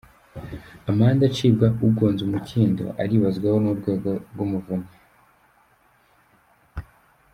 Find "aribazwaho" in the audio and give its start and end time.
3.01-3.57